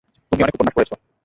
[0.31, 0.91] তুমি অনেক উপন্যাস পড়েছ।